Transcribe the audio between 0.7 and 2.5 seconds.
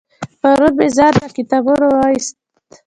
مې ځان له کتابونه واغستل